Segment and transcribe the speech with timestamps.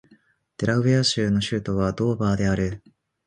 [0.57, 2.81] デラウェア州の州都はドーバーである